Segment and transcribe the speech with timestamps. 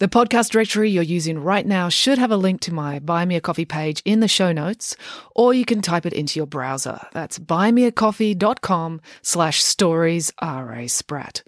[0.00, 3.36] The podcast directory you're using right now should have a link to my Buy Me
[3.36, 4.96] a Coffee page in the show notes,
[5.34, 7.02] or you can type it into your browser.
[7.12, 10.88] That's buymeacoffee.com slash stories R.A.
[10.88, 11.42] Spratt.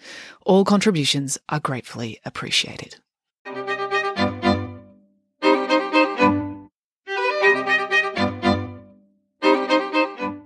[0.44, 2.96] All contributions are gratefully appreciated.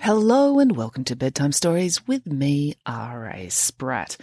[0.07, 3.49] Hello and welcome to Bedtime Stories with me, R.A.
[3.49, 4.17] Spratt.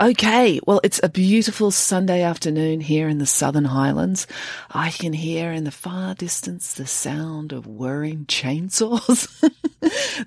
[0.00, 4.26] Okay, well, it's a beautiful Sunday afternoon here in the Southern Highlands.
[4.70, 9.28] I can hear in the far distance the sound of whirring chainsaws.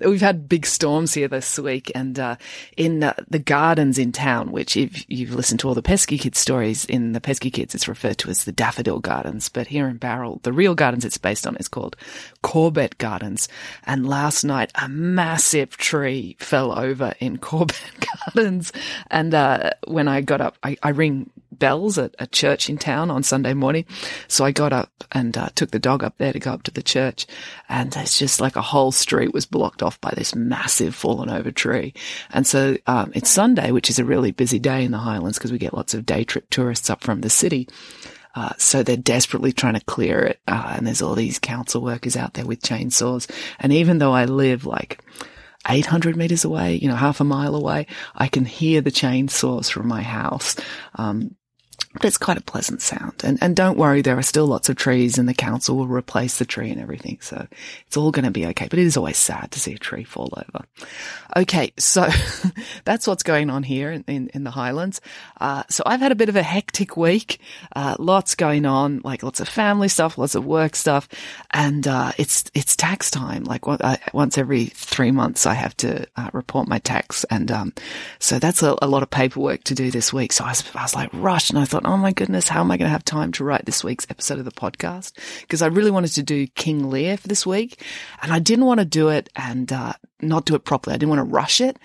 [0.00, 2.36] We've had big storms here this week, and uh,
[2.76, 6.38] in uh, the gardens in town, which if you've listened to all the Pesky Kids
[6.38, 9.48] stories, in the Pesky Kids, it's referred to as the Daffodil Gardens.
[9.48, 11.96] But here in Bowral, the real gardens it's based on is called
[12.42, 13.48] Corbett Gardens.
[13.84, 18.72] And last night, a massive tree fell over in Corbett Gardens,
[19.10, 23.10] and uh, when I got up, I, I ring bells at a church in town
[23.10, 23.84] on Sunday morning.
[24.28, 26.70] So I got up and uh, took the dog up there to go up to
[26.70, 27.26] the church.
[27.68, 31.50] And it's just like a whole street was blocked off by this massive fallen over
[31.50, 31.94] tree.
[32.30, 35.52] And so um, it's Sunday, which is a really busy day in the Highlands because
[35.52, 37.68] we get lots of day trip tourists up from the city.
[38.34, 40.40] Uh, so they're desperately trying to clear it.
[40.48, 43.30] Uh, and there's all these council workers out there with chainsaws.
[43.60, 45.00] And even though I live like
[45.68, 49.88] 800 meters away, you know, half a mile away, I can hear the chainsaws from
[49.88, 50.56] my house.
[50.96, 51.36] Um,
[51.94, 53.22] but it's quite a pleasant sound.
[53.22, 56.38] And, and don't worry, there are still lots of trees and the council will replace
[56.38, 57.18] the tree and everything.
[57.20, 57.46] So
[57.86, 58.66] it's all going to be okay.
[58.68, 60.64] But it is always sad to see a tree fall over.
[61.36, 61.72] Okay.
[61.78, 62.08] So
[62.84, 65.00] that's what's going on here in, in, in the Highlands.
[65.40, 67.38] Uh, so I've had a bit of a hectic week.
[67.76, 71.08] Uh, lots going on, like lots of family stuff, lots of work stuff.
[71.52, 73.44] And, uh, it's, it's tax time.
[73.44, 73.66] Like
[74.12, 77.22] once every three months, I have to uh, report my tax.
[77.30, 77.72] And, um,
[78.18, 80.32] so that's a, a, lot of paperwork to do this week.
[80.32, 82.70] So I was, I was like rushed and I thought, oh my goodness, how am
[82.70, 85.12] I going to have time to write this week's episode of the podcast?
[85.40, 87.84] Because I really wanted to do King Lear for this week
[88.22, 89.94] and I didn't want to do it and, uh,
[90.24, 90.94] not do it properly.
[90.94, 91.78] I didn't want to rush it.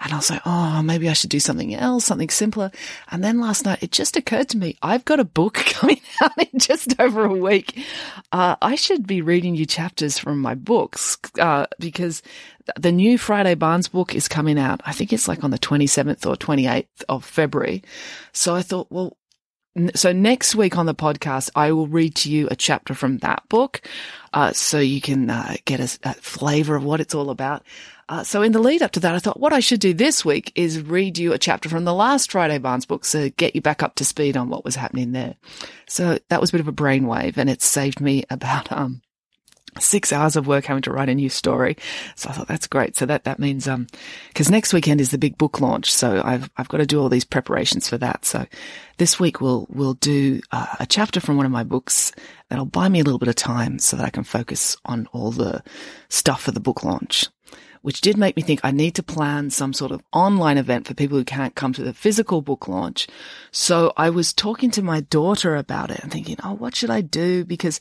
[0.00, 2.70] And I was like, oh, maybe I should do something else, something simpler.
[3.10, 6.32] And then last night, it just occurred to me, I've got a book coming out
[6.38, 7.84] in just over a week.
[8.32, 12.22] Uh, I should be reading you chapters from my books, uh, because
[12.76, 14.80] the new Friday Barnes book is coming out.
[14.84, 17.82] I think it's like on the 27th or 28th of February.
[18.32, 19.16] So I thought, well,
[19.94, 23.48] so next week on the podcast, I will read to you a chapter from that
[23.48, 23.80] book,
[24.32, 27.62] uh, so you can uh, get a, a, flavor of what it's all about.
[28.08, 30.24] Uh, so in the lead up to that, I thought what I should do this
[30.24, 33.62] week is read you a chapter from the last Friday Barnes book, so get you
[33.62, 35.36] back up to speed on what was happening there.
[35.86, 39.00] So that was a bit of a brainwave, and it saved me about um,
[39.78, 41.76] six hours of work having to write a new story.
[42.14, 42.96] So I thought that's great.
[42.96, 43.86] So that, that means, um,
[44.34, 45.92] cause next weekend is the big book launch.
[45.92, 48.24] So I've, I've got to do all these preparations for that.
[48.24, 48.46] So
[48.98, 52.12] this week we'll, we'll do uh, a chapter from one of my books
[52.48, 55.30] that'll buy me a little bit of time so that I can focus on all
[55.30, 55.62] the
[56.08, 57.26] stuff for the book launch.
[57.80, 60.94] Which did make me think I need to plan some sort of online event for
[60.94, 63.08] people who can't come to the physical book launch.
[63.50, 67.00] So I was talking to my daughter about it and thinking, oh, what should I
[67.00, 67.44] do?
[67.44, 67.80] Because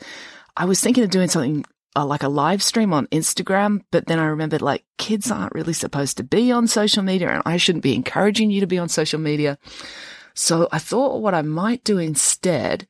[0.57, 1.65] I was thinking of doing something
[1.95, 5.73] uh, like a live stream on Instagram, but then I remembered like kids aren't really
[5.73, 8.89] supposed to be on social media and I shouldn't be encouraging you to be on
[8.89, 9.57] social media.
[10.33, 12.87] So I thought what I might do instead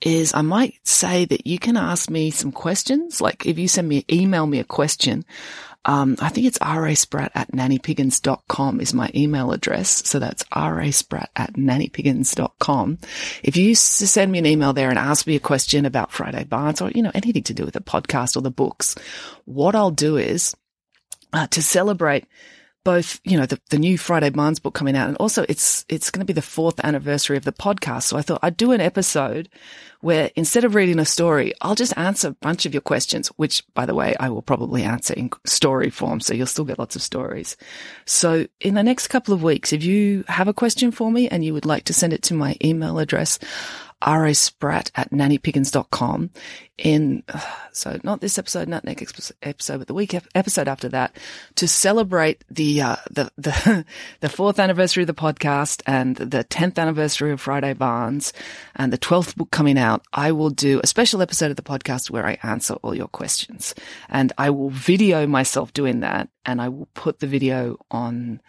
[0.00, 3.20] is I might say that you can ask me some questions.
[3.20, 5.24] Like if you send me, email me a question,
[5.84, 10.06] um, I think it's rasprat at nannypiggins.com is my email address.
[10.08, 12.98] So that's rasprat at nannypiggins.com.
[13.42, 16.80] If you send me an email there and ask me a question about Friday Barnes
[16.80, 18.94] or, you know, anything to do with the podcast or the books,
[19.44, 20.54] what I'll do is
[21.32, 22.26] uh, to celebrate
[22.84, 26.10] both, you know, the, the new Friday Barnes book coming out and also it's, it's
[26.10, 28.04] going to be the fourth anniversary of the podcast.
[28.04, 29.48] So I thought I'd do an episode
[30.00, 33.62] where instead of reading a story, I'll just answer a bunch of your questions, which
[33.74, 36.20] by the way, I will probably answer in story form.
[36.20, 37.56] So you'll still get lots of stories.
[38.04, 41.44] So in the next couple of weeks, if you have a question for me and
[41.44, 43.38] you would like to send it to my email address,
[44.06, 46.30] rasprat at nannypiggins.com
[46.78, 47.22] in,
[47.72, 51.16] so not this episode, not next episode, but the week episode after that
[51.56, 53.84] to celebrate the, uh, the, the,
[54.20, 58.32] the fourth anniversary of the podcast and the 10th anniversary of Friday Barnes
[58.76, 60.04] and the 12th book coming out.
[60.12, 63.74] I will do a special episode of the podcast where I answer all your questions
[64.08, 68.40] and I will video myself doing that and I will put the video on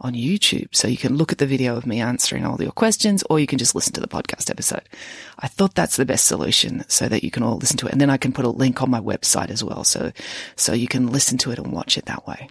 [0.00, 0.68] on YouTube.
[0.74, 3.46] So you can look at the video of me answering all your questions or you
[3.46, 4.88] can just listen to the podcast episode.
[5.38, 7.92] I thought that's the best solution so that you can all listen to it.
[7.92, 9.84] And then I can put a link on my website as well.
[9.84, 10.12] So,
[10.56, 12.48] so you can listen to it and watch it that way.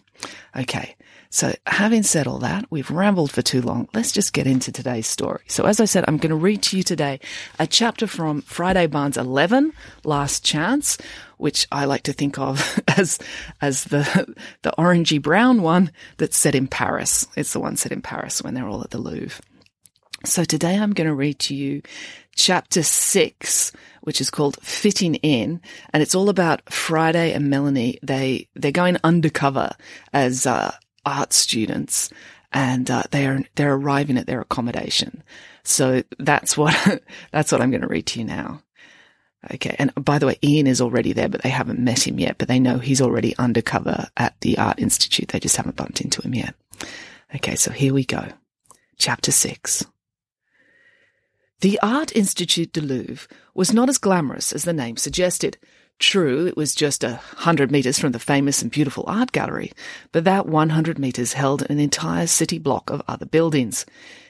[0.56, 0.96] Okay.
[1.32, 3.88] So having said all that, we've rambled for too long.
[3.94, 5.42] Let's just get into today's story.
[5.48, 7.20] So as I said, I'm going to read to you today
[7.60, 9.72] a chapter from Friday Barnes 11,
[10.04, 10.98] Last Chance,
[11.38, 13.20] which I like to think of as,
[13.62, 17.28] as the, the orangey brown one that's set in Paris.
[17.38, 19.40] It's the one set in Paris when they're all at the Louvre.
[20.26, 21.84] So today I'm going to read to you
[22.36, 23.72] chapter six,
[24.02, 25.62] which is called Fitting In,
[25.94, 28.00] and it's all about Friday and Melanie.
[28.02, 29.70] They, they're going undercover
[30.12, 30.72] as, uh,
[31.06, 32.12] art students
[32.52, 35.24] and uh, they're they're arriving at their accommodation.
[35.64, 36.76] So that's what
[37.32, 38.62] that's what I'm going to read to you now.
[39.54, 42.38] Okay, and by the way, Ian is already there, but they haven't met him yet.
[42.38, 45.30] But they know he's already undercover at the Art Institute.
[45.30, 46.56] They just haven't bumped into him yet.
[47.34, 48.26] Okay, so here we go.
[48.98, 49.86] Chapter six.
[51.62, 55.58] The Art Institute du Louvre was not as glamorous as the name suggested.
[56.00, 59.74] True, it was just a hundred metres from the famous and beautiful art gallery,
[60.14, 63.86] but that 100 metres held an entire city block of other buildings.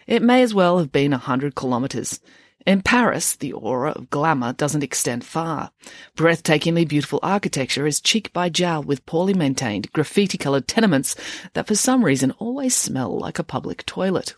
[0.07, 2.19] It may as well have been a hundred kilometres.
[2.66, 5.71] In Paris, the aura of glamour doesn't extend far.
[6.18, 11.15] Breathtakingly beautiful architecture is cheek by jowl with poorly maintained, graffiti-coloured tenements
[11.54, 14.33] that for some reason always smell like a public toilet.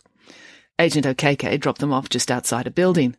[0.78, 3.16] Agent Okeke dropped them off just outside a building.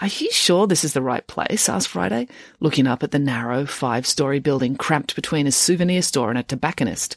[0.00, 1.68] Are you sure this is the right place?
[1.68, 2.28] asked Friday,
[2.60, 7.16] looking up at the narrow five-story building cramped between a souvenir store and a tobacconist.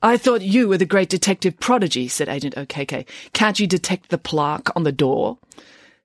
[0.00, 3.04] I thought you were the great detective prodigy, said Agent Okeke.
[3.32, 5.38] Can't you detect the plaque on the door?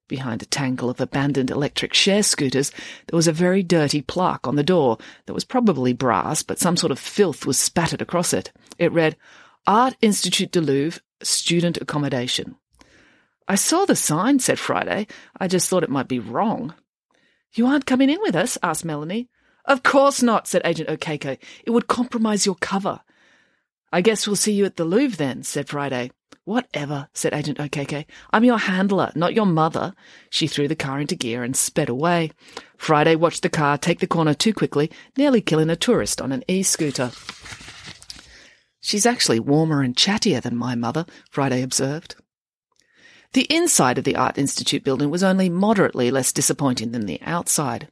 [0.07, 2.71] Behind a tangle of abandoned electric share scooters,
[3.07, 4.97] there was a very dirty plaque on the door
[5.27, 8.51] that was probably brass, but some sort of filth was spattered across it.
[8.79, 9.15] It read,
[9.67, 12.55] Art Institute du Louvre, Student Accommodation.
[13.47, 15.07] I saw the sign, said Friday.
[15.39, 16.73] I just thought it might be wrong.
[17.53, 18.57] You aren't coming in with us?
[18.63, 19.29] asked Melanie.
[19.65, 21.37] Of course not, said Agent Okeke.
[21.65, 23.01] It would compromise your cover.
[23.91, 26.11] I guess we'll see you at the Louvre then, said Friday.
[26.45, 28.05] Whatever, said Agent Okeke.
[28.31, 29.93] I'm your handler, not your mother.
[30.29, 32.31] She threw the car into gear and sped away.
[32.75, 36.43] Friday watched the car take the corner too quickly, nearly killing a tourist on an
[36.47, 37.11] e-scooter.
[38.81, 42.15] She's actually warmer and chattier than my mother, Friday observed.
[43.33, 47.89] The inside of the Art Institute building was only moderately less disappointing than the outside.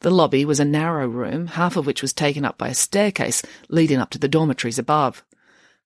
[0.00, 3.42] The lobby was a narrow room, half of which was taken up by a staircase
[3.68, 5.24] leading up to the dormitories above.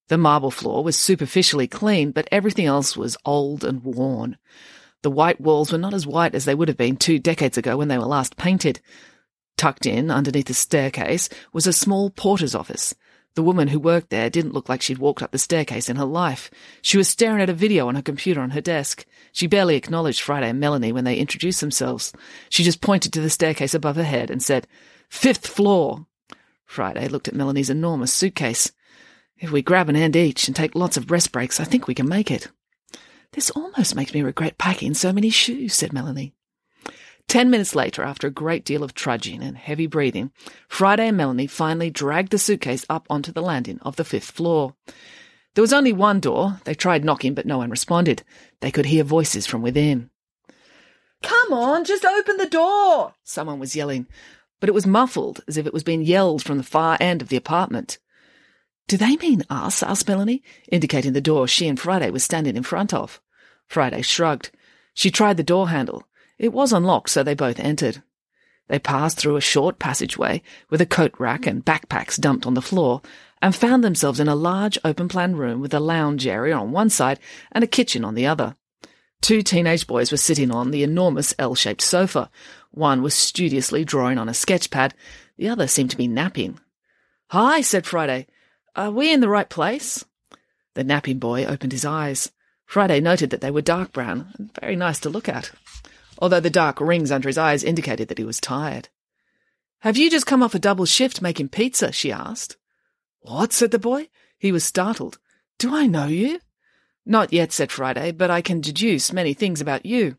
[0.09, 4.39] The marble floor was superficially clean, but everything else was old and worn.
[5.03, 7.77] The white walls were not as white as they would have been two decades ago
[7.77, 8.81] when they were last painted.
[9.59, 12.95] Tucked in underneath the staircase was a small porter's office.
[13.34, 16.04] The woman who worked there didn't look like she'd walked up the staircase in her
[16.04, 16.50] life.
[16.82, 19.04] She was staring at a video on her computer on her desk.
[19.32, 22.12] She barely acknowledged Friday and Melanie when they introduced themselves.
[22.48, 24.69] She just pointed to the staircase above her head and said,
[25.08, 26.06] Fifth floor.
[26.64, 28.70] Friday looked at Melanie's enormous suitcase.
[29.38, 31.94] If we grab an end each and take lots of rest breaks, I think we
[31.94, 32.48] can make it.
[33.32, 36.34] This almost makes me regret packing so many shoes, said Melanie.
[37.29, 40.31] Ten minutes later, after a great deal of trudging and heavy breathing,
[40.69, 44.75] Friday and Melanie finally dragged the suitcase up onto the landing of the fifth floor.
[45.55, 46.61] There was only one door.
[46.65, 48.23] They tried knocking, but no one responded.
[48.60, 50.10] They could hear voices from within.
[51.22, 53.15] Come on, just open the door!
[53.22, 54.06] Someone was yelling,
[54.60, 57.29] but it was muffled, as if it was being yelled from the far end of
[57.29, 57.98] the apartment.
[58.89, 59.82] Do they mean us?
[59.82, 63.22] asked Melanie, indicating the door she and Friday were standing in front of.
[63.67, 64.51] Friday shrugged.
[64.93, 66.05] She tried the door handle.
[66.44, 68.03] It was unlocked, so they both entered.
[68.69, 72.60] They passed through a short passageway with a coat rack and backpacks dumped on the
[72.60, 73.01] floor
[73.41, 76.91] and found themselves in a large open plan room with a lounge area on one
[76.91, 77.19] side
[77.53, 78.56] and a kitchen on the other.
[79.22, 82.31] Two teenage boys were sitting on the enormous L-shaped sofa.
[82.72, 84.93] One was studiously drawing on a sketch pad.
[85.39, 86.60] The other seemed to be napping.
[87.29, 88.27] Hi, said Friday.
[88.77, 90.05] Are we in the right place?
[90.74, 92.32] The napping boy opened his eyes.
[92.67, 95.51] Friday noted that they were dark brown and very nice to look at
[96.19, 98.89] although the dark rings under his eyes indicated that he was tired.
[99.81, 101.93] Have you just come off a double shift making pizza?
[101.93, 102.56] she asked.
[103.21, 103.53] What?
[103.53, 104.09] said the boy.
[104.39, 105.19] He was startled.
[105.59, 106.41] Do I know you?
[107.06, 110.17] Not yet, said Friday, but I can deduce many things about you.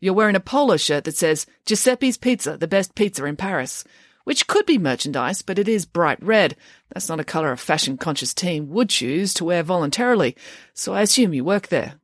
[0.00, 3.84] You're wearing a polo shirt that says Giuseppe's Pizza, the best pizza in Paris,
[4.24, 6.56] which could be merchandise, but it is bright red.
[6.92, 10.36] That's not a colour a fashion conscious teen would choose to wear voluntarily,
[10.72, 12.00] so I assume you work there.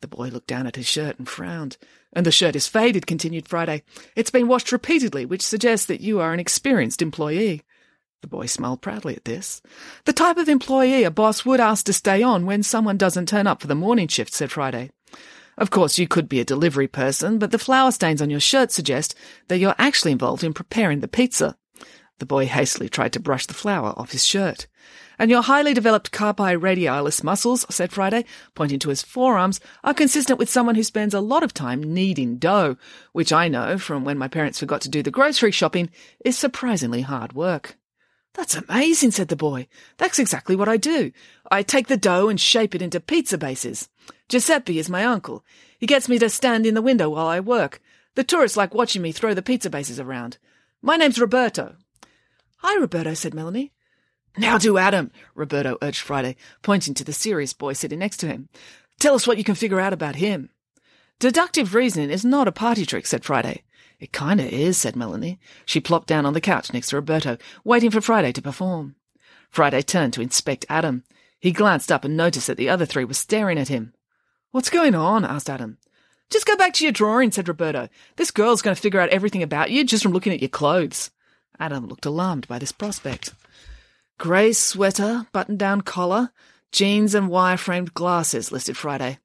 [0.00, 1.76] The boy looked down at his shirt and frowned.
[2.16, 3.82] And the shirt is faded, continued Friday.
[4.16, 7.60] It's been washed repeatedly, which suggests that you are an experienced employee.
[8.22, 9.60] The boy smiled proudly at this.
[10.06, 13.46] The type of employee a boss would ask to stay on when someone doesn't turn
[13.46, 14.92] up for the morning shift, said Friday.
[15.58, 18.72] Of course, you could be a delivery person, but the flour stains on your shirt
[18.72, 19.14] suggest
[19.48, 21.58] that you're actually involved in preparing the pizza.
[22.18, 24.68] The boy hastily tried to brush the flour off his shirt.
[25.18, 30.38] And your highly developed carpi radialis muscles, said Friday, pointing to his forearms, are consistent
[30.38, 32.76] with someone who spends a lot of time kneading dough,
[33.12, 35.90] which I know from when my parents forgot to do the grocery shopping
[36.24, 37.76] is surprisingly hard work.
[38.34, 39.66] That's amazing, said the boy.
[39.96, 41.10] That's exactly what I do.
[41.50, 43.88] I take the dough and shape it into pizza bases.
[44.28, 45.42] Giuseppe is my uncle.
[45.78, 47.80] He gets me to stand in the window while I work.
[48.14, 50.36] The tourists like watching me throw the pizza bases around.
[50.82, 51.76] My name's Roberto.
[52.58, 53.72] Hi, Roberto, said Melanie.
[54.38, 58.48] Now do Adam, Roberto urged Friday, pointing to the serious boy sitting next to him.
[59.00, 60.50] Tell us what you can figure out about him.
[61.18, 63.62] Deductive reasoning is not a party trick, said Friday.
[63.98, 65.40] It kinda is, said Melanie.
[65.64, 68.96] She plopped down on the couch next to Roberto, waiting for Friday to perform.
[69.48, 71.04] Friday turned to inspect Adam.
[71.40, 73.94] He glanced up and noticed that the other three were staring at him.
[74.50, 75.24] What's going on?
[75.24, 75.78] asked Adam.
[76.28, 77.88] Just go back to your drawing, said Roberto.
[78.16, 81.10] This girl's going to figure out everything about you just from looking at your clothes.
[81.58, 83.32] Adam looked alarmed by this prospect.
[84.18, 86.32] Grey sweater, button down collar,
[86.72, 89.18] jeans and wire framed glasses, listed Friday.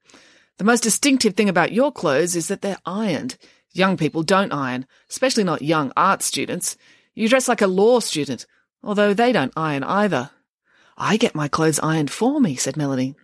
[0.58, 3.38] The most distinctive thing about your clothes is that they're ironed.
[3.72, 6.76] Young people don't iron, especially not young art students.
[7.16, 8.46] You dress like a law student,
[8.84, 10.30] although they don't iron either.
[10.98, 13.16] I get my clothes ironed for me, said Melanie.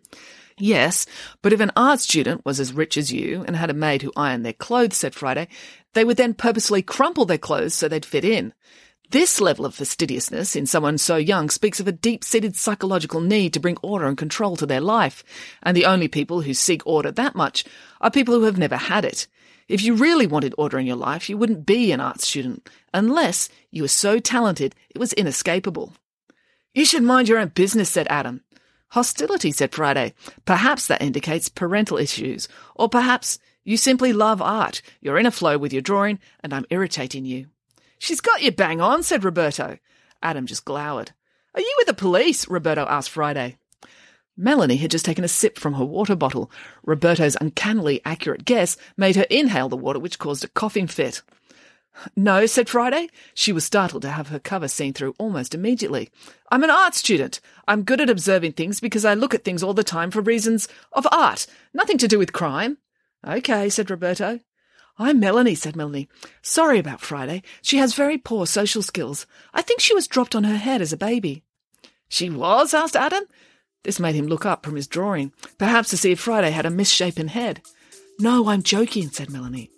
[0.58, 1.06] Yes,
[1.42, 4.14] but if an art student was as rich as you and had a maid who
[4.16, 5.50] ironed their clothes, said Friday,
[5.94, 8.54] they would then purposely crumple their clothes so they'd fit in.
[9.10, 13.60] This level of fastidiousness in someone so young speaks of a deep-seated psychological need to
[13.62, 15.24] bring order and control to their life,
[15.64, 17.64] and the only people who seek order that much
[18.02, 19.28] are people who have never had it.
[19.70, 23.48] If you really wanted order in your life, you wouldn't be an art student, unless
[23.72, 25.94] you were so talented it was inescapable.
[26.74, 28.42] You should mind your own business, said Adam.
[28.90, 30.16] Hostility, said Friday.
[30.44, 34.82] Perhaps that indicates parental issues, or perhaps you simply love art.
[35.00, 37.48] You're in a flow with your drawing, and I'm irritating you.
[37.98, 39.78] She's got you bang on, said Roberto.
[40.22, 41.12] Adam just glowered.
[41.54, 42.48] Are you with the police?
[42.48, 43.58] Roberto asked Friday.
[44.36, 46.52] Melanie had just taken a sip from her water bottle.
[46.84, 51.24] Roberto's uncannily accurate guess made her inhale the water, which caused a coughing fit.
[52.16, 53.10] No, said Friday.
[53.34, 56.10] She was startled to have her cover seen through almost immediately.
[56.52, 57.40] I'm an art student.
[57.68, 60.68] I'm good at observing things because I look at things all the time for reasons
[60.94, 62.78] of art, nothing to do with crime.
[63.28, 64.40] Okay, said Roberto.
[65.00, 66.10] I'm Melanie, said Melanie.
[66.42, 67.44] Sorry about Friday.
[67.62, 69.28] She has very poor social skills.
[69.54, 71.44] I think she was dropped on her head as a baby.
[72.10, 72.74] She was?
[72.74, 73.24] asked Adam.
[73.84, 76.72] This made him look up from his drawing, perhaps to see if Friday had a
[76.72, 77.62] misshapen head.
[78.20, 79.70] No, I'm joking, said Melanie.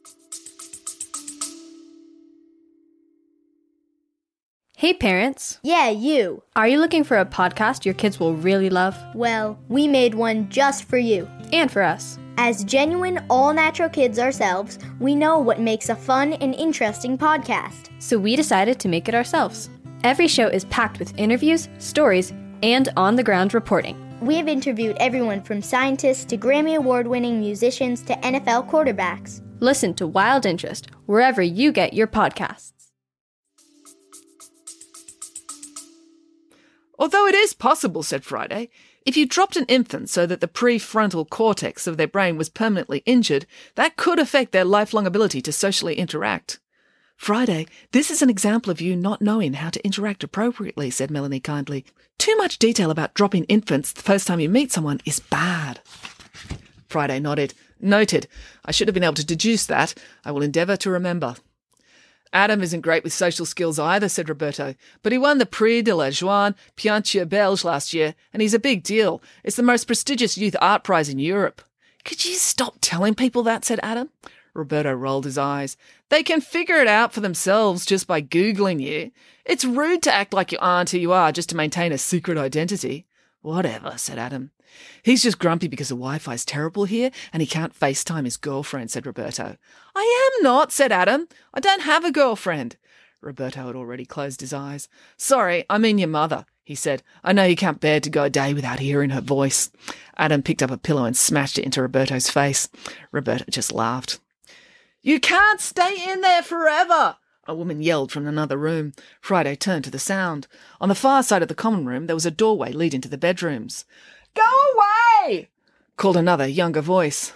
[4.77, 5.59] Hey parents!
[5.61, 6.41] Yeah, you.
[6.55, 8.95] Are you looking for a podcast your kids will really love?
[9.13, 11.27] Well, we made one just for you.
[11.51, 12.17] And for us.
[12.41, 17.89] As genuine, all natural kids ourselves, we know what makes a fun and interesting podcast.
[17.99, 19.69] So we decided to make it ourselves.
[20.05, 22.31] Every show is packed with interviews, stories,
[22.63, 23.97] and on the ground reporting.
[24.21, 29.41] We have interviewed everyone from scientists to Grammy Award winning musicians to NFL quarterbacks.
[29.59, 32.71] Listen to Wild Interest wherever you get your podcasts.
[36.97, 38.69] Although it is possible, said Friday,
[39.09, 43.01] if you dropped an infant so that the prefrontal cortex of their brain was permanently
[43.07, 46.59] injured, that could affect their lifelong ability to socially interact.
[47.17, 51.39] Friday, this is an example of you not knowing how to interact appropriately, said Melanie
[51.39, 51.85] kindly.
[52.19, 55.79] Too much detail about dropping infants the first time you meet someone is bad.
[56.87, 57.55] Friday nodded.
[57.79, 58.27] Noted.
[58.63, 59.95] I should have been able to deduce that.
[60.23, 61.35] I will endeavour to remember.
[62.31, 65.95] Adam isn't great with social skills either, said Roberto, but he won the Prix de
[65.95, 69.21] la Joie Peinture Belge last year, and he's a big deal.
[69.43, 71.61] It's the most prestigious youth art prize in Europe.
[72.05, 73.65] Could you stop telling people that?
[73.65, 74.09] said Adam.
[74.53, 75.77] Roberto rolled his eyes.
[76.09, 79.11] They can figure it out for themselves just by Googling you.
[79.45, 82.37] It's rude to act like you aren't who you are just to maintain a secret
[82.37, 83.05] identity.
[83.41, 84.51] Whatever, said Adam.
[85.03, 89.05] He's just grumpy because the Wi-Fi's terrible here and he can't FaceTime his girlfriend, said
[89.05, 89.57] Roberto.
[89.95, 91.27] I am not, said Adam.
[91.53, 92.77] I don't have a girlfriend.
[93.21, 94.87] Roberto had already closed his eyes.
[95.17, 97.03] Sorry, I mean your mother, he said.
[97.23, 99.71] I know you can't bear to go a day without hearing her voice.
[100.17, 102.69] Adam picked up a pillow and smashed it into Roberto's face.
[103.11, 104.19] Roberto just laughed.
[105.01, 108.93] You can't stay in there forever, a woman yelled from another room.
[109.21, 110.47] Friday turned to the sound.
[110.79, 113.17] On the far side of the common room, there was a doorway leading to the
[113.17, 113.85] bedrooms.
[114.39, 114.81] Go
[115.25, 115.49] away!
[115.99, 117.33] called another, younger voice.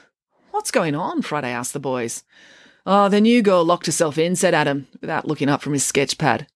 [0.51, 1.22] What's going on?
[1.22, 2.24] Friday asked the boys.
[2.86, 6.17] Oh, the new girl locked herself in, said Adam, without looking up from his sketch
[6.17, 6.48] pad.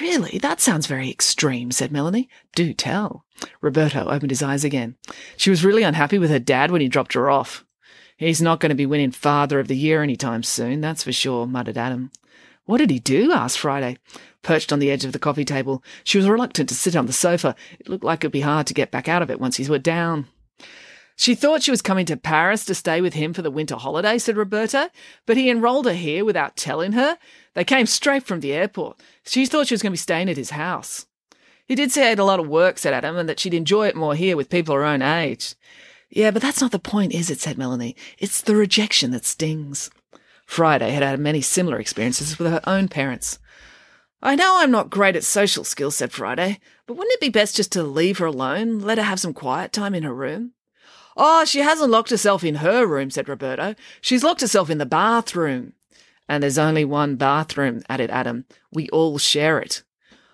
[0.00, 0.38] Really?
[0.38, 2.28] That sounds very extreme, said Melanie.
[2.54, 3.24] Do tell.
[3.60, 4.96] Roberto opened his eyes again.
[5.36, 7.64] She was really unhappy with her dad when he dropped her off.
[8.16, 11.12] He's not going to be winning Father of the Year any time soon, that's for
[11.12, 12.10] sure, muttered Adam.
[12.64, 13.32] What did he do?
[13.32, 13.96] asked Friday.
[14.46, 17.12] Perched on the edge of the coffee table, she was reluctant to sit on the
[17.12, 17.56] sofa.
[17.80, 19.68] It looked like it would be hard to get back out of it once he
[19.68, 20.28] were down.
[21.16, 24.18] She thought she was coming to Paris to stay with him for the winter holiday,
[24.18, 24.88] said Roberto,
[25.26, 27.18] but he enrolled her here without telling her.
[27.54, 29.00] They came straight from the airport.
[29.24, 31.06] She thought she was going to be staying at his house.
[31.66, 33.88] He did say he had a lot of work, said Adam, and that she'd enjoy
[33.88, 35.56] it more here with people her own age.
[36.08, 37.40] Yeah, but that's not the point, is it?
[37.40, 37.96] said Melanie.
[38.16, 39.90] It's the rejection that stings.
[40.46, 43.40] Friday had had many similar experiences with her own parents.
[44.26, 47.54] I know I'm not great at social skills, said Friday, but wouldn't it be best
[47.54, 50.50] just to leave her alone, let her have some quiet time in her room?
[51.16, 53.76] Oh, she hasn't locked herself in her room, said Roberto.
[54.00, 55.74] She's locked herself in the bathroom.
[56.28, 58.46] And there's only one bathroom, added Adam.
[58.72, 59.84] We all share it.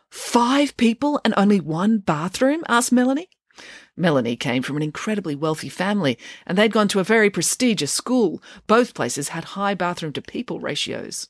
[0.09, 2.65] Five people and only one bathroom?
[2.71, 3.29] asked Melanie.
[3.95, 8.43] Melanie came from an incredibly wealthy family, and they'd gone to a very prestigious school.
[8.67, 11.29] Both places had high bathroom to people ratios.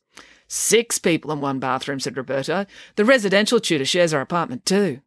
[0.54, 2.66] Six people in one bathroom, said Roberto.
[2.96, 5.00] The residential tutor shares our apartment too.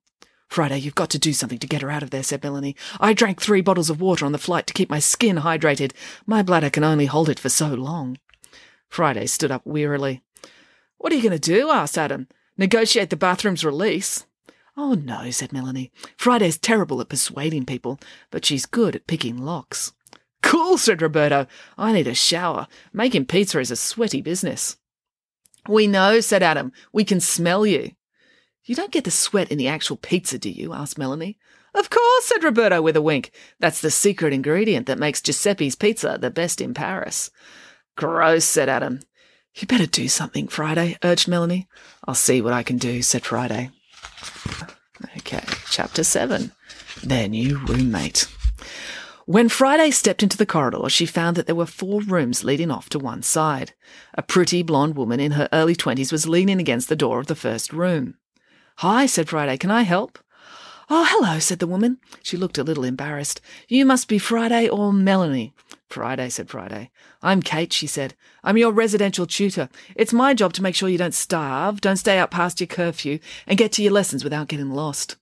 [0.47, 2.75] Friday, you've got to do something to get her out of there, said Melanie.
[2.99, 5.91] I drank three bottles of water on the flight to keep my skin hydrated.
[6.25, 8.17] My bladder can only hold it for so long.
[8.89, 10.23] Friday stood up wearily.
[10.97, 11.69] What are you going to do?
[11.69, 12.27] asked Adam.
[12.57, 14.25] Negotiate the bathroom's release.
[14.75, 15.91] Oh, no, said Melanie.
[16.17, 17.99] Friday's terrible at persuading people,
[18.31, 19.93] but she's good at picking locks.
[20.41, 21.45] Cool, said Roberto.
[21.77, 22.65] I need a shower.
[22.91, 24.77] Making pizza is a sweaty business.
[25.67, 26.71] We know, said Adam.
[26.93, 27.91] We can smell you.
[28.63, 30.73] You don't get the sweat in the actual pizza, do you?
[30.73, 31.37] asked Melanie.
[31.73, 33.31] Of course, said Roberto with a wink.
[33.59, 37.29] That's the secret ingredient that makes Giuseppe's pizza the best in Paris.
[37.95, 39.01] Gross, said Adam.
[39.55, 41.67] You better do something, Friday, urged Melanie.
[42.05, 43.71] I'll see what I can do, said Friday.
[45.17, 46.51] Okay, chapter 7
[47.03, 48.27] Their New Roommate.
[49.27, 52.89] When Friday stepped into the corridor, she found that there were four rooms leading off
[52.89, 53.73] to one side.
[54.13, 57.33] A pretty blonde woman in her early twenties was leaning against the door of the
[57.33, 58.19] first room.
[58.77, 59.57] Hi, said Friday.
[59.57, 60.19] Can I help?
[60.91, 61.97] Oh, hello, said the woman.
[62.21, 63.41] She looked a little embarrassed.
[63.67, 65.55] You must be Friday or Melanie.
[65.89, 66.91] Friday, said Friday.
[67.23, 68.13] I'm Kate, she said.
[68.43, 69.69] I'm your residential tutor.
[69.95, 73.17] It's my job to make sure you don't starve, don't stay out past your curfew,
[73.47, 75.15] and get to your lessons without getting lost.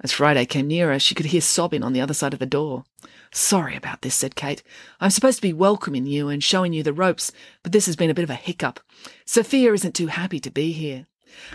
[0.00, 2.84] As Friday came nearer, she could hear sobbing on the other side of the door.
[3.32, 4.62] Sorry about this, said Kate.
[5.00, 8.10] I'm supposed to be welcoming you and showing you the ropes, but this has been
[8.10, 8.80] a bit of a hiccup.
[9.24, 11.06] Sophia isn't too happy to be here.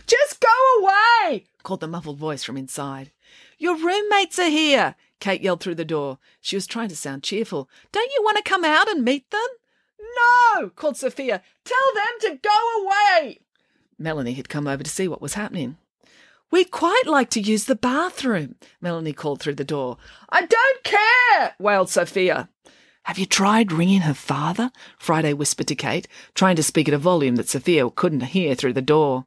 [0.06, 0.50] Just go
[0.80, 1.46] away!
[1.64, 3.12] called the muffled voice from inside.
[3.58, 6.18] Your roommates are here, Kate yelled through the door.
[6.42, 7.70] She was trying to sound cheerful.
[7.92, 9.48] Don't you want to come out and meet them?
[10.56, 11.42] No, called Sophia.
[11.64, 13.40] Tell them to go away.
[13.98, 15.78] Melanie had come over to see what was happening.
[16.52, 19.98] We'd quite like to use the bathroom, Melanie called through the door.
[20.30, 22.50] I don't care, wailed Sophia.
[23.04, 24.72] Have you tried ringing her father?
[24.98, 28.74] Friday whispered to Kate, trying to speak at a volume that Sophia couldn't hear through
[28.74, 29.26] the door.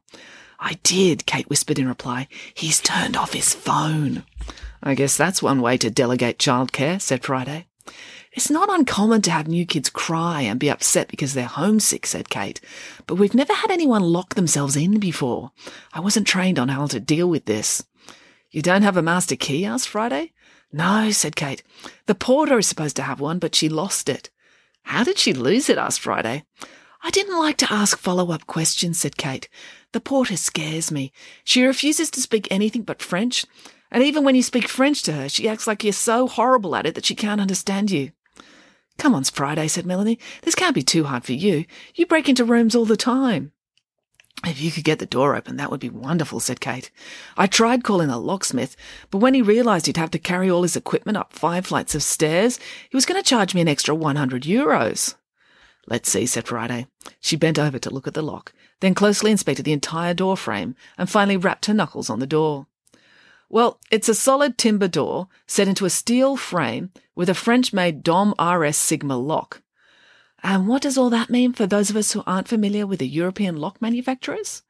[0.59, 2.27] I did, Kate whispered in reply.
[2.53, 4.23] He's turned off his phone.
[4.81, 7.67] I guess that's one way to delegate childcare, said Friday.
[8.31, 12.29] It's not uncommon to have new kids cry and be upset because they're homesick, said
[12.29, 12.59] Kate,
[13.05, 15.51] but we've never had anyone lock themselves in before.
[15.93, 17.85] I wasn't trained on how to deal with this.
[18.49, 19.65] You don't have a master key?
[19.65, 20.31] asked Friday.
[20.71, 21.61] No, said Kate.
[22.07, 24.31] The porter is supposed to have one, but she lost it.
[24.83, 25.77] How did she lose it?
[25.77, 26.43] asked Friday.
[27.03, 29.49] I didn't like to ask follow up questions, said Kate.
[29.91, 31.11] The porter scares me.
[31.43, 33.45] She refuses to speak anything but French,
[33.93, 36.85] and even when you speak French to her, she acts like you're so horrible at
[36.85, 38.11] it that she can't understand you.
[38.97, 40.19] Come on, Friday, said Melanie.
[40.41, 41.65] This can't be too hard for you.
[41.95, 43.53] You break into rooms all the time.
[44.45, 46.91] If you could get the door open, that would be wonderful, said Kate.
[47.37, 48.75] I tried calling a locksmith,
[49.09, 52.03] but when he realised he'd have to carry all his equipment up five flights of
[52.03, 55.15] stairs, he was going to charge me an extra 100 euros.
[55.87, 56.87] Let's see, said Friday.
[57.21, 60.75] She bent over to look at the lock, then closely inspected the entire door frame,
[60.97, 62.67] and finally rapped her knuckles on the door.
[63.53, 68.33] Well, it's a solid timber door set into a steel frame with a French-made Dom
[68.43, 69.61] RS Sigma lock.
[70.41, 73.07] And what does all that mean for those of us who aren't familiar with the
[73.07, 74.63] European lock manufacturers?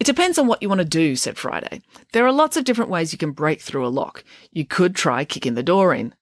[0.00, 1.80] It depends on what you want to do, said Friday.
[2.12, 4.24] There are lots of different ways you can break through a lock.
[4.50, 6.12] You could try kicking the door in.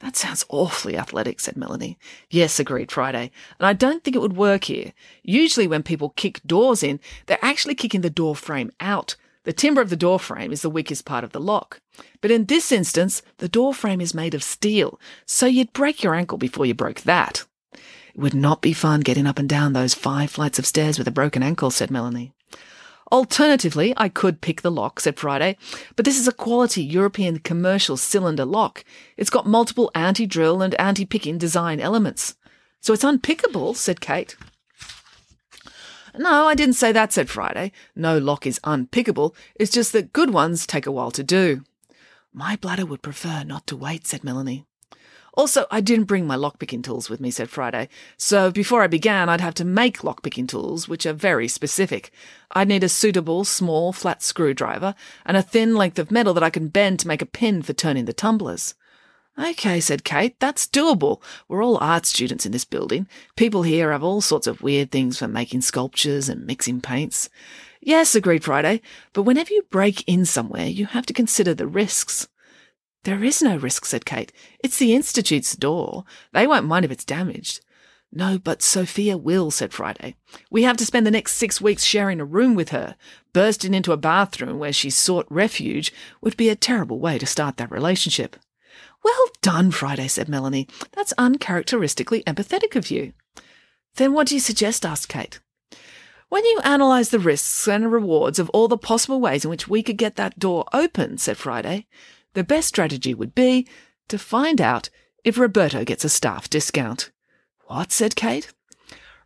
[0.00, 1.98] That sounds awfully athletic, said Melanie.
[2.28, 3.30] Yes, agreed Friday.
[3.58, 4.92] And I don't think it would work here.
[5.22, 9.16] Usually when people kick doors in, they're actually kicking the door frame out.
[9.46, 11.80] The timber of the door frame is the weakest part of the lock.
[12.20, 16.16] But in this instance, the door frame is made of steel, so you'd break your
[16.16, 17.44] ankle before you broke that.
[17.72, 21.06] It would not be fun getting up and down those five flights of stairs with
[21.06, 22.32] a broken ankle, said Melanie.
[23.12, 25.56] Alternatively, I could pick the lock, said Friday,
[25.94, 28.84] but this is a quality European commercial cylinder lock.
[29.16, 32.34] It's got multiple anti-drill and anti-picking design elements.
[32.80, 34.34] So it's unpickable, said Kate.
[36.18, 37.72] No, I didn't say that, said Friday.
[37.94, 39.34] No lock is unpickable.
[39.54, 41.62] It's just that good ones take a while to do.
[42.32, 44.66] My bladder would prefer not to wait, said Melanie.
[45.34, 47.90] Also, I didn't bring my lockpicking tools with me, said Friday.
[48.16, 52.10] So before I began, I'd have to make lockpicking tools, which are very specific.
[52.52, 54.94] I'd need a suitable, small, flat screwdriver
[55.26, 57.74] and a thin length of metal that I can bend to make a pin for
[57.74, 58.74] turning the tumblers.
[59.38, 61.20] Okay, said Kate, that's doable.
[61.46, 63.06] We're all art students in this building.
[63.36, 67.28] People here have all sorts of weird things for making sculptures and mixing paints.
[67.82, 68.80] Yes, agreed Friday,
[69.12, 72.28] but whenever you break in somewhere, you have to consider the risks.
[73.04, 74.32] There is no risk, said Kate.
[74.64, 76.04] It's the Institute's door.
[76.32, 77.60] They won't mind if it's damaged.
[78.10, 80.16] No, but Sophia will, said Friday.
[80.50, 82.96] We have to spend the next six weeks sharing a room with her.
[83.34, 87.58] Bursting into a bathroom where she sought refuge would be a terrible way to start
[87.58, 88.36] that relationship.
[89.06, 90.66] Well done, Friday, said Melanie.
[90.90, 93.12] That's uncharacteristically empathetic of you.
[93.94, 94.84] Then what do you suggest?
[94.84, 95.38] asked Kate.
[96.28, 99.80] When you analyse the risks and rewards of all the possible ways in which we
[99.84, 101.86] could get that door open, said Friday,
[102.34, 103.68] the best strategy would be
[104.08, 104.90] to find out
[105.22, 107.12] if Roberto gets a staff discount.
[107.66, 107.92] What?
[107.92, 108.52] said Kate.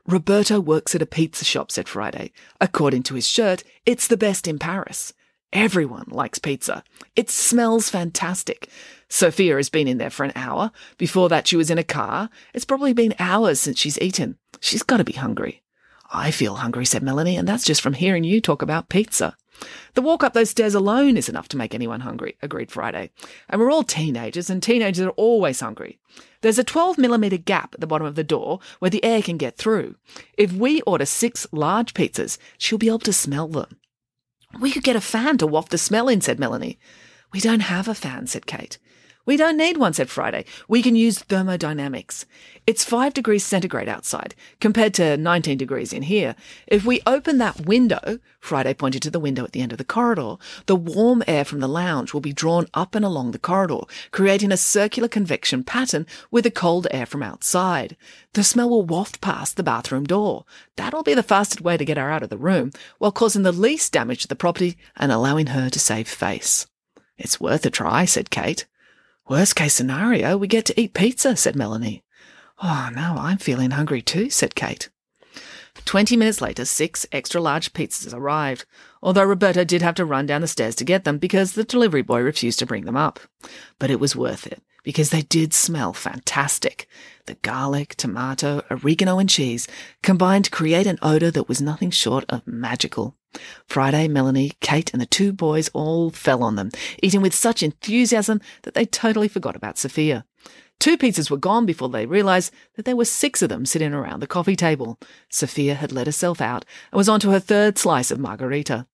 [0.07, 2.33] Roberto works at a pizza shop, said Friday.
[2.61, 5.15] According to his shirt, it's the best in Paris.
[5.53, 6.85] Everyone likes pizza.
[7.17, 8.69] It smells fantastic.
[9.09, 10.71] Sophia has been in there for an hour.
[10.97, 12.31] Before that, she was in a car.
[12.55, 14.39] It's probably been hours since she's eaten.
[14.61, 15.63] She's got to be hungry.
[16.13, 19.37] I feel hungry, said Melanie, and that's just from hearing you talk about pizza.
[19.95, 23.11] The walk up those stairs alone is enough to make anyone hungry, agreed Friday.
[23.49, 25.99] And we're all teenagers, and teenagers are always hungry.
[26.41, 29.37] There's a 12 millimeter gap at the bottom of the door where the air can
[29.37, 29.97] get through.
[30.39, 33.77] If we order six large pizzas, she'll be able to smell them.
[34.59, 36.79] We could get a fan to waft the smell in, said Melanie.
[37.33, 38.79] We don't have a fan, said Kate.
[39.27, 40.45] We don't need one, said Friday.
[40.67, 42.25] We can use thermodynamics.
[42.67, 46.35] It's 5 degrees centigrade outside, compared to 19 degrees in here.
[46.67, 49.85] If we open that window, Friday pointed to the window at the end of the
[49.85, 53.81] corridor, the warm air from the lounge will be drawn up and along the corridor,
[54.11, 57.97] creating a circular convection pattern with the cold air from outside.
[58.33, 60.45] The smell will waft past the bathroom door.
[60.77, 63.53] That'll be the fastest way to get her out of the room, while causing the
[63.53, 66.67] least damage to the property and allowing her to save face.
[67.19, 68.67] It's worth a try, said Kate.
[69.31, 72.03] Worst case scenario, we get to eat pizza, said Melanie.
[72.61, 74.91] Oh, now I'm feeling hungry too, said Kate.
[75.85, 78.65] Twenty minutes later, six extra large pizzas arrived,
[79.01, 82.03] although Roberto did have to run down the stairs to get them because the delivery
[82.03, 83.21] boy refused to bring them up.
[83.79, 86.89] But it was worth it because they did smell fantastic.
[87.27, 89.69] The garlic, tomato, oregano, and cheese
[90.03, 93.17] combined to create an odor that was nothing short of magical.
[93.67, 96.71] Friday, Melanie, Kate, and the two boys all fell on them,
[97.03, 100.25] eating with such enthusiasm that they totally forgot about Sophia.
[100.79, 104.21] Two pizzas were gone before they realized that there were six of them sitting around
[104.21, 104.99] the coffee table.
[105.29, 108.87] Sophia had let herself out and was on to her third slice of margherita.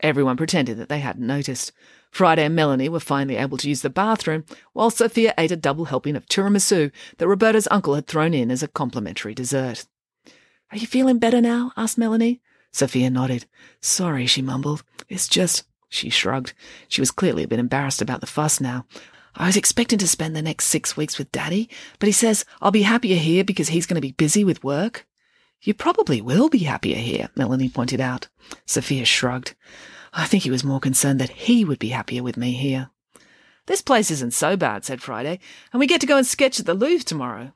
[0.00, 1.72] Everyone pretended that they hadn't noticed.
[2.10, 5.86] Friday and Melanie were finally able to use the bathroom, while Sophia ate a double
[5.86, 9.86] helping of tiramisu that Roberto's uncle had thrown in as a complimentary dessert.
[10.72, 11.72] Are you feeling better now?
[11.76, 12.40] asked Melanie.
[12.72, 13.46] Sophia nodded.
[13.80, 14.82] Sorry, she mumbled.
[15.08, 15.64] It's just.
[15.88, 16.52] She shrugged.
[16.88, 18.84] She was clearly a bit embarrassed about the fuss now.
[19.34, 22.70] I was expecting to spend the next six weeks with Daddy, but he says I'll
[22.70, 25.06] be happier here because he's going to be busy with work.
[25.62, 28.28] You probably will be happier here, Melanie pointed out.
[28.66, 29.54] Sophia shrugged.
[30.12, 32.90] I think he was more concerned that he would be happier with me here.
[33.66, 35.40] This place isn't so bad, said Friday,
[35.72, 37.52] and we get to go and sketch at the Louvre tomorrow.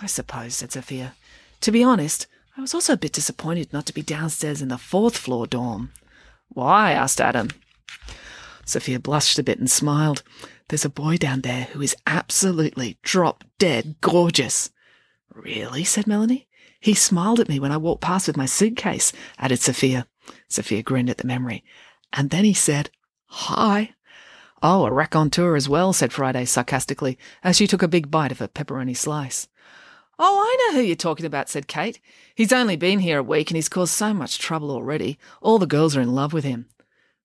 [0.00, 1.14] I suppose, said Sophia.
[1.60, 4.76] To be honest, I was also a bit disappointed not to be downstairs in the
[4.76, 5.90] fourth floor dorm.
[6.48, 6.92] Why?
[6.92, 7.48] asked Adam.
[8.66, 10.22] Sophia blushed a bit and smiled.
[10.68, 14.70] There's a boy down there who is absolutely drop dead gorgeous.
[15.34, 15.82] Really?
[15.82, 16.46] said Melanie.
[16.78, 20.06] He smiled at me when I walked past with my suitcase, added Sophia.
[20.48, 21.64] Sophia grinned at the memory.
[22.12, 22.90] And then he said,
[23.26, 23.94] Hi.
[24.62, 28.40] Oh, a raconteur as well, said Friday sarcastically, as she took a big bite of
[28.40, 29.48] her pepperoni slice.
[30.18, 32.00] Oh, I know who you're talking about, said Kate.
[32.34, 35.18] He's only been here a week and he's caused so much trouble already.
[35.40, 36.66] All the girls are in love with him.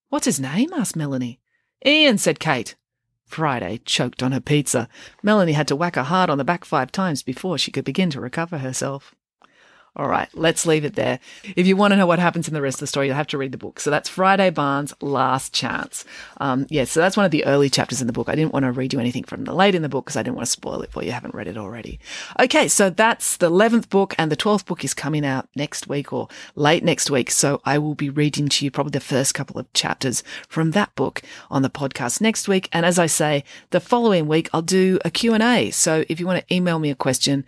[0.10, 0.72] What's his name?
[0.74, 1.40] asked Melanie.
[1.86, 2.76] Ian, said Kate.
[3.26, 4.88] Friday choked on her pizza.
[5.22, 8.10] Melanie had to whack her hard on the back five times before she could begin
[8.12, 9.14] to recover herself.
[9.98, 11.20] All right, let's leave it there.
[11.56, 13.26] If you want to know what happens in the rest of the story, you'll have
[13.28, 13.80] to read the book.
[13.80, 16.06] So that's Friday Barnes' Last Chance.
[16.40, 18.30] Um, yeah, so that's one of the early chapters in the book.
[18.30, 20.22] I didn't want to read you anything from the late in the book because I
[20.22, 21.12] didn't want to spoil it for you.
[21.12, 22.00] haven't read it already.
[22.40, 26.14] Okay, so that's the 11th book, and the 12th book is coming out next week
[26.14, 27.32] or late next week.
[27.32, 30.94] So I will be reading to you probably the first couple of chapters from that
[30.94, 32.70] book on the podcast next week.
[32.72, 35.72] And as I say, the following week, I'll do a Q&A.
[35.72, 37.46] So if you want to email me a question,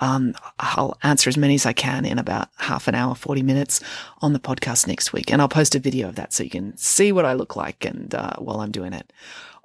[0.00, 3.80] um, I'll answer as many as I can in about half an hour, 40 minutes
[4.20, 5.30] on the podcast next week.
[5.30, 7.84] And I'll post a video of that so you can see what I look like
[7.84, 9.12] and uh, while I'm doing it.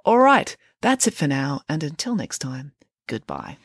[0.04, 0.56] All right.
[0.82, 1.62] That's it for now.
[1.68, 2.72] And until next time,
[3.06, 3.56] goodbye.